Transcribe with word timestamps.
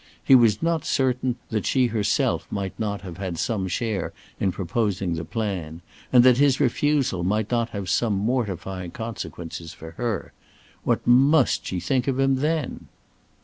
He 0.23 0.33
was 0.33 0.63
not 0.63 0.83
certain 0.83 1.35
that 1.49 1.67
she 1.67 1.85
herself 1.85 2.47
might 2.51 2.73
not 2.79 3.01
have 3.01 3.17
had 3.17 3.37
some 3.37 3.67
share 3.67 4.13
in 4.39 4.51
proposing 4.51 5.13
the 5.13 5.23
plan, 5.23 5.81
and 6.11 6.23
that 6.23 6.37
his 6.39 6.59
refusal 6.59 7.23
might 7.23 7.51
not 7.51 7.69
have 7.69 7.87
some 7.87 8.15
mortifying 8.15 8.89
consequences 8.89 9.73
for 9.73 9.91
her. 9.97 10.33
What 10.83 11.05
must 11.05 11.67
she 11.67 11.79
think 11.79 12.07
of 12.07 12.19
him, 12.19 12.37
then? 12.37 12.87